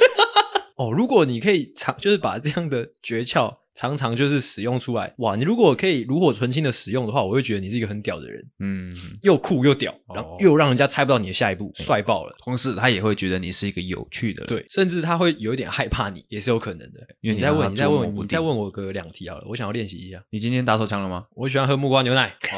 [0.95, 3.57] 哦，如果你可以常就是把这样的诀窍。
[3.77, 5.35] 常常就是使用出来，哇！
[5.35, 12.37] 你如果可以炉火纯青的使用的话，我会觉得你是一个很屌的人，嗯，又酷又屌，然后又让人家猜不到你的下一步，帅爆了。
[12.45, 17.01] 同时，他也会觉得你是一个有趣的人，对，甚至他会有一点害怕你，也是有可能的。
[17.21, 20.23] 因为你再问，你再问，你再问我个两题好了，我想要练习一下。
[20.31, 21.25] 你今天打手枪了吗？
[21.35, 22.29] 我喜欢喝木瓜牛奶。
[22.29, 22.55] 哦，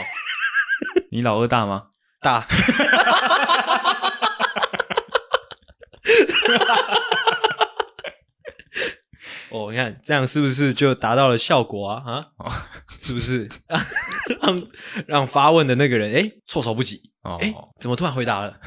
[1.10, 1.84] 你老二大吗？
[2.20, 2.46] 大。
[9.50, 12.02] 哦，你看这样是不是就达到了效果啊？
[12.04, 12.46] 啊，哦、
[13.00, 13.48] 是不是
[14.42, 14.62] 让
[15.06, 17.12] 让发问的那个人哎措手不及？
[17.22, 18.58] 哦，哎，怎么突然回答了？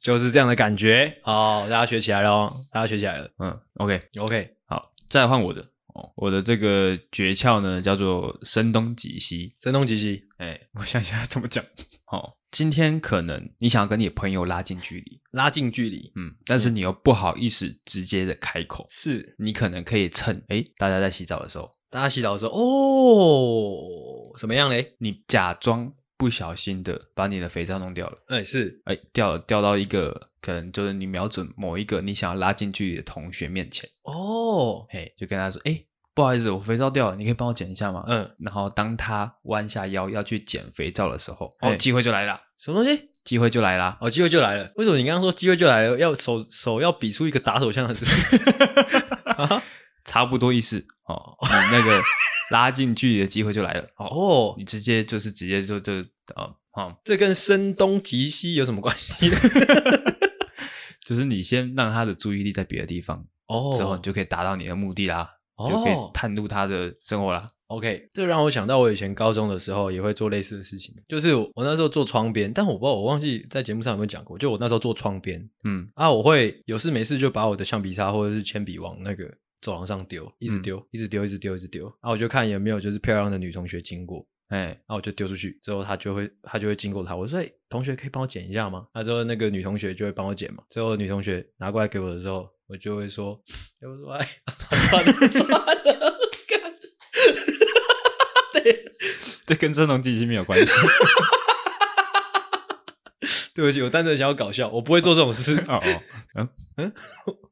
[0.00, 1.18] 就是这样的感觉。
[1.22, 3.30] 好，大家学起来了哦，大家学起来了。
[3.38, 5.62] 嗯，OK，OK，、okay okay、好，再换我的
[5.94, 6.12] 哦。
[6.16, 9.54] 我的这个诀窍呢，叫做声东击西。
[9.62, 11.64] 声东击西，哎，我想一下怎么讲。
[12.04, 12.32] 好、哦。
[12.54, 19.34] 今天可能你想要跟你的朋友拉近距离，拉近距离，嗯，但是你又不好意思直接的开口，是。
[19.40, 24.94] 你可能可以趁诶大家在洗澡的时候，大家洗澡的时候，哦，怎么样嘞？
[24.98, 35.84] 你假装不小心的把你的肥皂弄掉了，哎，是，哎，掉了，掉到一个可能就是你瞄准某一个你想要拉近距离的同学面前，哦，嘿，就跟他说，哎。
[36.14, 38.04] 不好意思，我肥皂掉了，你可以帮我捡一下吗？
[38.06, 42.40] 嗯，然后当他弯下腰要去捡肥皂的时候，哦，机会就来了。
[42.58, 43.10] 什么东西？
[43.24, 43.98] 机会就来了。
[44.00, 44.70] 哦，机会就来了。
[44.76, 45.98] 为什么你刚刚说机会就来了？
[45.98, 48.38] 要手手要比出一个打手枪的姿势？
[50.06, 51.36] 差不多意思哦。
[51.42, 52.00] 你那个
[52.50, 53.88] 拉近距离的机会就来了。
[53.96, 55.92] 哦，你直接就是直接就就
[56.34, 59.30] 啊啊，这跟声东击西有什么关系？
[61.04, 65.28] 就是你先让他的注意力在别的地方，哦，之后你就可以达到你的目的啦。
[65.58, 67.50] 就可以探入他的生活啦。
[67.68, 75.88] OK，这让我想到我以前高中的时候也会做类似的事情，就是我那时候做窗边，但我不知道我忘记在节目上有没有讲过，就我那时候做窗边，嗯。
[75.94, 88.86] 啊，我会有事没事就把我的橡皮擦或者是铅笔往那个走廊上丢，一直丢，一直丢，一直丢，一直丢，然后我就看有没有就是漂亮的女同学经过，哎，然后我就丢出去，之后她就会她就会经过她，我说哎，同学可以帮我捡一下吗？
[88.94, 92.46] 那之后那个女同学就会帮我捡嘛，之后女同学拿过来给我的时候。
[92.66, 93.40] 我就会说，
[93.82, 95.64] 我说哎，算了算了，
[96.48, 96.74] 干，
[98.62, 98.84] 对，
[99.46, 100.72] 这跟声东击西没有关系。
[103.54, 105.56] 对不起，我单纯想要搞笑，我不会做这种事。
[105.68, 106.02] 哦哦，
[106.36, 106.92] 嗯嗯，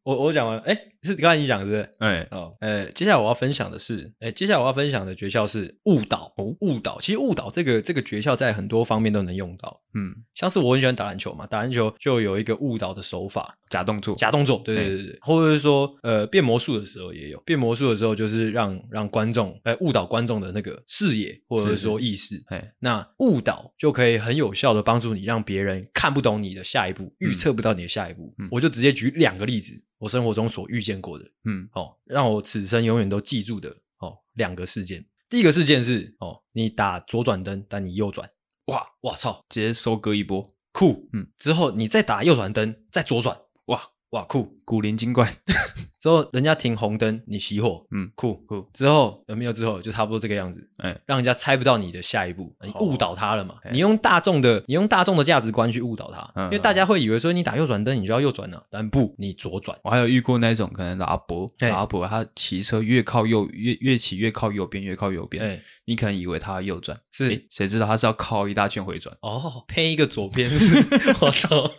[0.04, 0.88] 我我讲完了，哎。
[1.04, 1.90] 是刚才你讲的是？
[1.98, 7.00] 哎哦，呃，接下来我要分享的是，哎，接下来我要分享的诀窍是误导哦，误导。
[7.00, 28.32] 其实误导这个这个诀窍在很多方面都能用到，嗯，像是我很喜欢打篮球嘛，打篮球就有一个误导的手法，假动作，假动作，对对对对，或者是说，呃，变魔术的时候也有，变魔术的时候就是让让观众，哎，误导观众的那个视野或者是说意识，哎，那误导就可以很有效的帮助你，让别人看不懂你的下一步，预测不到你的下一步。
[28.52, 29.82] 我就直接举两个例子。
[30.02, 35.06] 我生活中所遇见过的，嗯，哦，让我此生永远都记住的，哦，两个事件。
[35.30, 38.28] 第一个事件是，哦，你打左转灯，但你右转，
[38.66, 45.36] 哇，哇操，直接收割一波，酷，嗯，之后你再打右转灯，再左转，哇，哇，酷，古灵精怪。
[46.02, 48.68] 之后人家停红灯，你熄火，嗯，酷酷。
[48.74, 53.54] 之后有没有之后就差不多这个样子，哎，让人家猜不到你的下一步，你误导他了嘛？
[53.70, 59.78] 你用大众的，你用大众的价值观去误导他，因为大家会以为说你打右转灯，你就要右转了，但不，你左转。
[59.84, 69.16] 我还有遇过那种可能阿伯，阿伯他骑车越靠右，越越骑越靠右边，越靠右边，你可能以为他要右转，是，谁知道他是要靠一大圈回转？
[69.20, 70.50] 哦，偏一个左边，
[71.22, 71.70] 我操！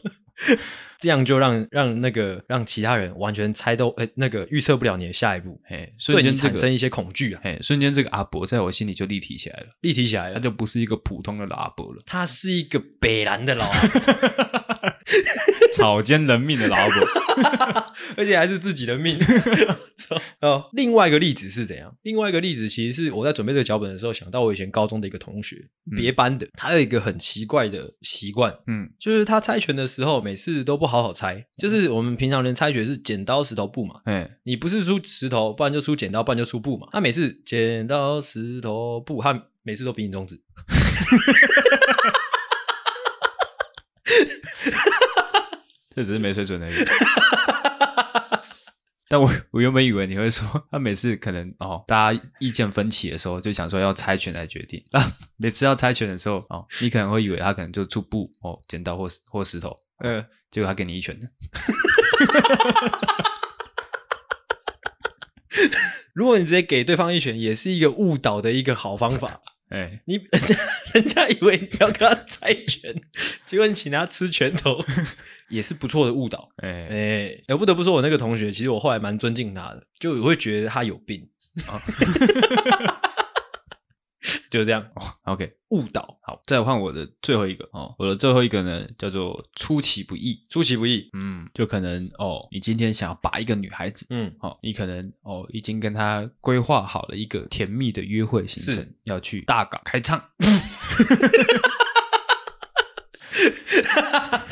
[0.99, 13.99] 这样就让让那个让其他人完全猜都诶那个预测不了你的下一步，嘿，瞬间、这个、产生一些恐惧啊，嘿，瞬间这个阿伯在我心里就立体起来了，立体起来了，他就不是一个普通的老阿伯了，他是一个北蓝的老阿伯，
[15.73, 16.95] 草菅人命的老狗，
[18.17, 19.17] 而且还是自己的命。
[20.41, 21.95] 哦，另外一个例子是怎样？
[22.03, 25.55] 另外一个例子其实是我在准备这个脚本的时候想到我以前高中的一个同学，
[25.91, 36.87] 嗯、别班的，他有一个很奇怪的习惯，嗯，就是他猜拳的时候每次都不好好猜，就是我们平常人猜拳是剪刀石头布嘛，哎、嗯，你不是出石头，不然就出剪刀，不然就出布嘛。
[36.91, 40.39] 他每次剪刀石头布，他每次都比你中指。
[45.93, 46.73] 这只是没水准而已。
[49.09, 54.83] 但我我原本以为你会说，他每次可能哦，大家意见分歧的时候，就想说要猜拳来决定。
[54.91, 61.15] 啊， 每次要猜拳的时候，哦，你可能会以为他可能就出布哦，剪刀或或石头，嗯，结果他给你一拳。
[66.15, 69.41] 如果你直接给对方一拳，也是一个误导的一个好方法。
[69.69, 70.55] 哎，你人家
[70.93, 72.93] 人家以为你要跟他猜拳，
[73.45, 74.83] 结果你请他吃拳头，
[75.53, 76.49] 也是不错的误导。
[76.57, 81.29] 哎哎，哎，不得不说，我那个同学，其实我后来蛮尊敬他的，就我会觉得他有病
[81.67, 81.79] 啊。
[84.49, 84.87] 就这样
[85.23, 86.17] ，OK，误导。
[86.21, 90.45] 好，再换我的最后一个哦，我的最后一个呢，叫做出其不意。
[90.47, 100.23] 出其不意，嗯，就可能哦，你今天想要把一个女孩子，嗯，哦，你可能哦已经跟她规划好了一个甜蜜的约会行程，要去大港开唱。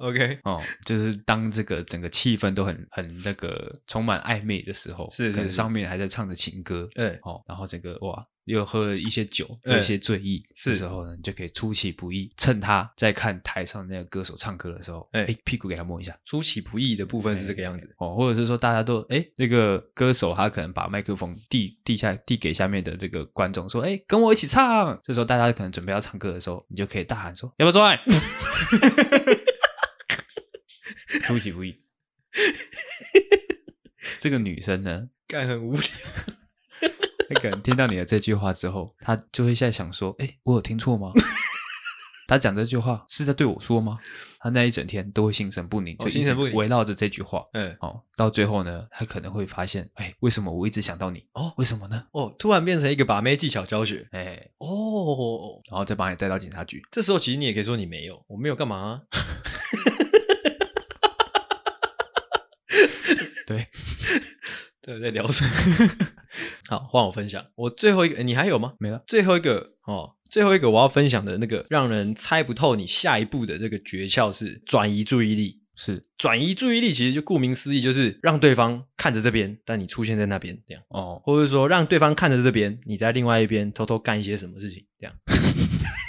[0.00, 10.74] OK， 哦，就是当这个整个气氛都很很那个充满暧昧的时候，是，是，是，可能上面还在唱着情歌，对，哦，然后整个哇，又喝了一些酒，有一些醉意，是。
[10.74, 28.00] 时候呢，你就可以出其不意，趁他在看台上那个歌手唱歌的时候，哎，屁股给他摸一下，出其不意的部分是这个样子，哦，或者是说大家都哎，那个歌手他可能把麦克风递递下递给下面的这个观众说，哎，跟我一起唱，这时候大家可能准备要唱歌的时候，你就可以大喊说，要不要做爱？
[31.30, 31.76] 出其不意，
[34.18, 35.82] 这个女生呢， 干很无聊。
[37.28, 41.12] 她可能听到你的这句话之后，她就会在想说：“哎，我有听错吗？
[42.26, 44.00] 她讲这句话是在对我说吗？”
[44.40, 47.46] 她那一整天都会心神不宁，就心神不宁围绕着这句话。
[47.52, 51.24] 嗯，哦，到最后呢，她可能会发现：“哎，为什么我一直想到你？
[51.34, 52.06] 哦，为什么呢？
[52.10, 54.08] 哦，突然变成一个把妹技巧教学。
[54.10, 56.82] 哎，哦，然后再把你带到警察局。
[56.90, 59.02] 这时候其实你也可以说你没有，我没有干嘛？”
[63.50, 63.66] 对，
[64.80, 65.50] 对，在聊什么？
[66.70, 67.44] 好，换我分享。
[67.56, 68.74] 我最后一个，你还有吗？
[68.78, 69.02] 没了。
[69.08, 75.58] 最后一个哦，最后一个我要分享的那个让人猜不透你下一步的这个诀窍是转移注意力。
[75.74, 80.82] 是转移注意力，其实就顾名思义，就是让对方看着这边，但你出现在那边这样。
[80.90, 85.16] 哦，或者说让对方看着这边，你在另外一边偷偷干一些什么事情这样。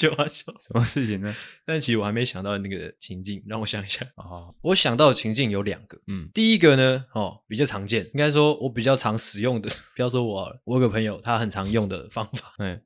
[0.00, 1.34] 就好笑，什么事情呢？
[1.66, 4.24] 但其实我还没想到那个情境，让我想一下啊。
[4.24, 12.80] 哦、我想到的情境有两个，嗯，第一个呢，哦，比较常见，应该说我比较常使用的， 不要说我好了，我有个朋友他很常用的方法，嗯。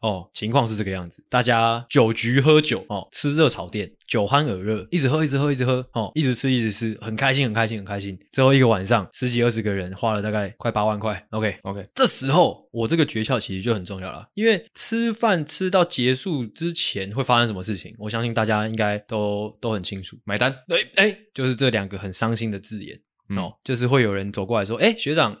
[0.00, 8.18] 哦，情况是这个样子，大家酒局喝酒哦，吃热炒店，酒酣耳热，一直喝，一直喝，一直喝，哦，一直吃，一直吃，很开心，很开心，很开心。
[8.32, 11.26] 最后一个晚上，十几二十个人，花了大概快八万块。
[11.30, 11.86] Okay.
[11.94, 20.16] 这时候我这个诀窍其实就很重要了，因为吃饭吃到结束之前会发生什么事情，我相信大家应该都都很清楚。
[20.24, 25.36] 买单，哎，哎，就是这两个很伤心的字眼，嗯、哦，就是会有人走过来说，哎，学长，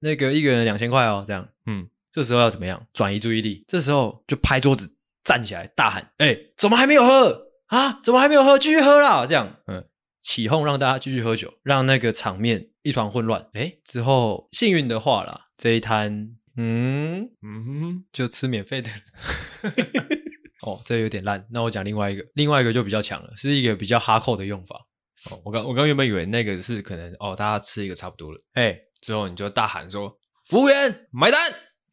[0.00, 1.86] 那个一个人两千块哦，这样，嗯。
[2.12, 3.64] 这时候要怎么样转移注意力？
[3.66, 4.94] 这时候就拍桌子，
[5.24, 8.00] 站起来大喊：“哎，怎么还没有喝啊？
[8.02, 8.58] 怎么还没有喝？
[8.58, 9.82] 继续喝啦！”这样，嗯，
[10.20, 13.48] 起哄让大家继续喝酒，让那个场面一团混乱。
[13.54, 18.90] 哎，之后幸运的话啦，这一摊，嗯嗯，就吃免费的。
[20.66, 21.46] 哦，这有点烂。
[21.50, 24.76] 那我讲另外一个，另外一个就比较强了，是一个比较哈扣的用法。
[25.30, 28.38] 哦，我刚我刚原本以为那个是可能哦，大家吃一个差不多了。
[28.52, 30.14] 哎，之后你就大喊说
[30.46, 31.40] ：“服务员，买单！”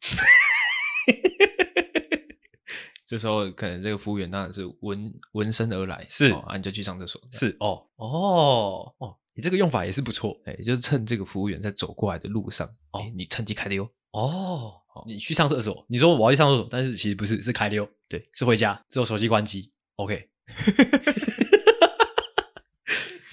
[3.06, 6.30] 这时候可能这个服务员当然是闻闻声而来，是。
[6.32, 13.82] 啊，你就去上厕所，是哦哦哦，你这个用法也是不错，哎，就是趁这个服务员在走过来的路上，哦，你趁机开溜，
[14.12, 20.28] 哦，你去上厕所，你说我要去上厕所，但是其实不是，是开溜，对，是回家，之后手机关机，OK。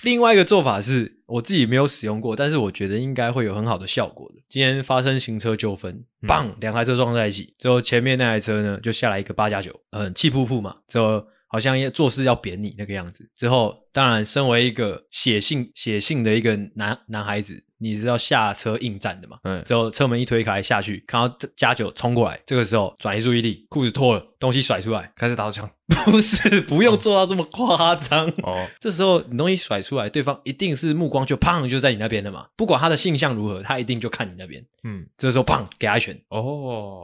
[0.04, 4.36] 另外一个做法是我自己没有使用过，但是我觉得应该会有很好的效果的。
[4.48, 17.64] 今天发生行车纠纷，棒，两台车撞在一起，最后前面那台车呢就下来一个八加九，嗯，气噗噗嘛，之后好像做事要扁你那个样子，之后当然，身为一个写信写信的一个男男孩子。
[17.80, 19.38] 你是要下车应战的嘛？
[19.44, 25.70] 嗯，之后车门一推开下去，看到加九冲过来，这个时候转移注意力，裤子脱了，东西甩出来，开始打手枪。
[26.06, 28.68] 不是，不用做到这么夸张哦。
[28.80, 32.48] 这时候你东西甩出来，对方一定是目光就砰就在你那边的嘛。
[32.58, 34.66] 不管他的性向如何，他一定就看你那边。
[34.84, 36.20] 嗯，这时候砰给他一拳。
[36.30, 36.40] 哦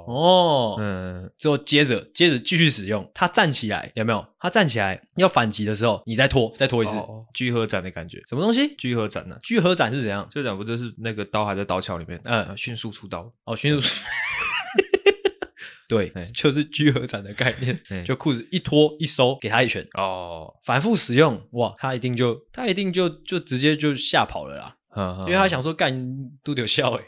[0.07, 1.31] 哦，嗯。
[1.37, 4.25] 之后接着接着继续使用，他站起来有没有？
[4.39, 6.97] 他站起来要反击的时候，你再拖再拖一次。
[7.33, 8.75] 聚合斩的感觉，什么东西？
[8.75, 9.37] 聚合斩呢？
[9.41, 10.27] 聚合斩是怎样？
[10.29, 12.19] 就斩不就是那个刀还在刀鞘里面？
[12.25, 13.33] 嗯，迅速出刀。
[13.45, 14.05] 哦，迅速。
[15.85, 24.75] 对，就是聚合斩的概念， 就裤子一脱一收，给他一拳哦，反复使用，哇，他一定就他一定就就直接就吓跑了啦，
[25.19, 25.93] 因为他想说干
[26.43, 27.03] 都得笑哎，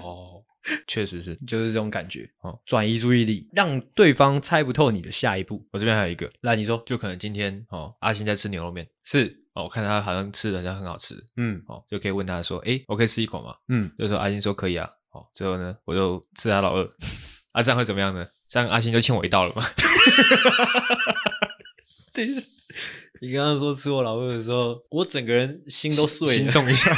[0.00, 0.42] 哦，
[0.86, 5.66] 确实是，就是这种感觉，哦，转移注意力，让对方猜不透你的下一步。
[5.72, 13.54] 我这边还有一个，那你说，就可能今天哦，阿星在吃牛肉面，是哦，我看他好像吃的好像很好吃，嗯，哦，就可以问他说，哎，我可以吃一口吗？
[13.68, 16.88] 嗯，就说阿星说可以啊，哦，最后呢，我就吃他老二。
[17.52, 18.26] 啊，这样会怎么样呢？
[18.48, 19.62] 这样阿星就欠我一道了吗？
[22.12, 22.44] 等一下，
[23.20, 26.92] 你刚刚说吃我老二的时候，我整个人心都碎了，心动一下，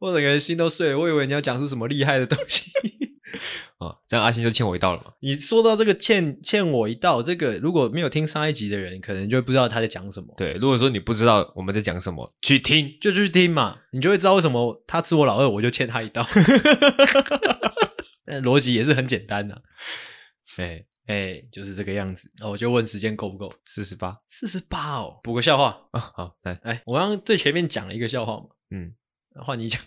[0.00, 0.98] 我整个人心都碎了。
[0.98, 2.70] 我以为你要讲出什么厉害的东西。
[3.78, 5.12] 啊，这样阿星就欠我一道了嘛？
[5.20, 10.34] 你说到这个欠欠我一道，这个如果没有听上一集的人，可能就不知道他在讲什么。
[10.36, 16.26] 对，如果说你不知道我们在讲什么，去听就去听嘛，你就会知道为什么他吃我老二，我就欠他一道。
[18.26, 19.62] 但逻辑也是很简单的，
[20.58, 22.30] 哎哎，就是这个样子。
[22.40, 23.52] 那我就问时间够不够？
[23.64, 25.18] 四十八，四十八哦。
[25.22, 28.92] 补个笑话啊，好来，哎，我刚刚最前面讲了一个笑话嘛，嗯，
[29.36, 29.80] 换你讲，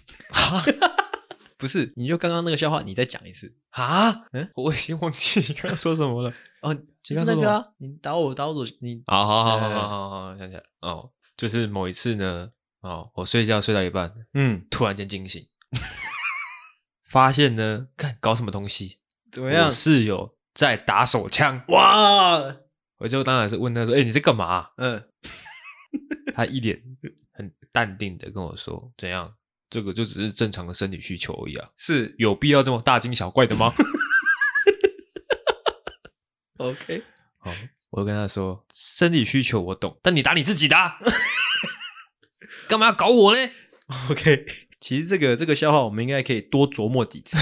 [1.57, 4.11] 不是，你就刚刚那个笑话，你再讲一次啊？
[4.33, 6.33] 嗯， 我已经忘记你刚刚说什么了。
[6.61, 12.49] 哦，就是那个啊，你打我打我，你，好好好好好好好，想起来哦，就是某一次呢，
[12.81, 15.47] 哦，我睡觉睡到一半，嗯，突然间惊醒。
[17.09, 18.97] 发现呢，看搞什么东西？
[19.31, 19.71] 怎么样？
[19.71, 21.63] 室友在打手枪。
[21.67, 22.55] 哇！
[22.97, 25.03] 我就当然是问他说：“哎、欸，你在干嘛？”嗯，
[26.33, 27.11] 他一脸很
[27.73, 29.33] 淡定的跟我说：“怎样？
[29.69, 33.73] 这个就只是正常的生理需求而已啊，是有必要这么大惊小怪的吗？
[36.57, 37.03] ”OK，
[37.41, 37.51] 好，
[37.89, 40.97] 我就跟他说：“生理需求我懂，但你打你自己的、啊，
[42.69, 43.51] 干嘛要搞我嘞
[44.09, 44.45] ？”OK。
[44.79, 47.37] 其实这个这个笑话，我们应该可以多琢磨几次。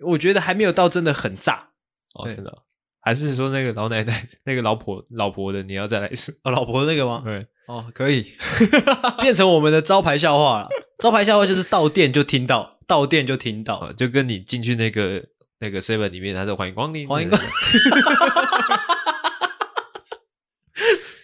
[0.00, 1.70] 我觉得还没有到真的很炸
[2.12, 2.64] 哦，真的。
[3.00, 6.38] 还是说那个老奶奶、那个老婆、老婆的，你要再来一次？
[6.44, 7.22] 哦，老婆的那个吗？
[7.24, 8.26] 对，哦，可以
[9.22, 10.68] 变成我们的招牌笑话了。
[10.98, 15.24] 招牌笑话就是到店就听到，到店就听到，就跟你进去那个
[15.58, 17.48] 那个 seven 里面，他说欢迎光临，欢迎光临。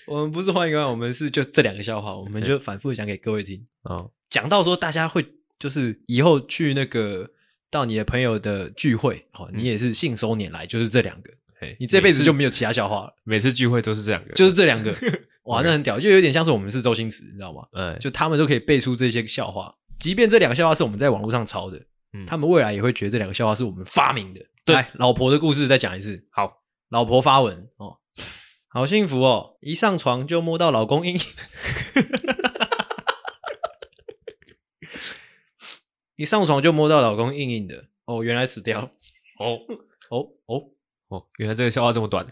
[0.07, 4.11] 我们不是欢迎光临，我们是就这两个笑话，我们就反复讲给各位听哦。
[4.29, 5.25] 讲到说，大家会
[5.59, 7.31] 就是以后去那个
[7.71, 11.31] 到你的朋友的聚会，哦，你也是信手拈来，就是这两个，
[11.79, 13.15] 你这辈子就没有其他笑话了。
[13.23, 14.93] 每次聚会都是这两个，就是这两个，
[15.45, 17.63] 哇，那很屌，就有点像是我们是周星驰，你知道吗？
[17.73, 21.81] 嗯，就他们都可以背出这些笑话，即便这两个笑话是我们在网络上抄的，
[22.27, 24.41] 他们未来也会觉得这两个笑话是我们发明的。
[24.67, 26.27] 来，老婆的故事再讲一次。
[26.31, 27.97] 好，老婆发文哦，
[28.69, 31.15] 好幸福哦，一上床就摸到老公阴。
[31.15, 31.21] 影。
[36.17, 37.87] 一上床就摸到老公硬硬的。
[38.05, 38.91] 哦，原来死掉。
[39.39, 39.59] 哦。
[40.11, 40.63] 哦哦。
[41.09, 42.25] 哦，原来这个笑话这么短，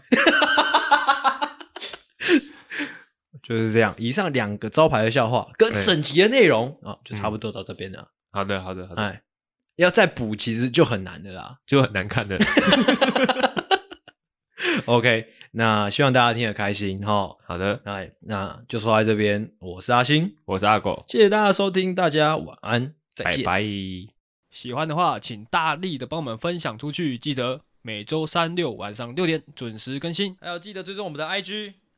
[3.49, 3.95] 就是这样。
[3.97, 8.11] 以上两个招牌的笑话跟整集的内容啊，就差不多到这边了。
[8.31, 9.01] 好的，好的，好的。
[9.01, 9.23] 哎，
[9.77, 12.37] 要再补其实就很难的啦，就很难看的。
[14.85, 17.35] OK，那希望大家听得开心哈。
[17.47, 22.93] 好的，哎，那就说在这边，我是阿星，我是阿狗，谢谢大家收听，大家晚安。
[23.21, 23.61] 拜拜！
[24.49, 27.17] 喜欢的话，请大力的帮我们分享出去。
[27.17, 31.27] 记得每周三六晚上六点准时更新，还有记得追踪我们的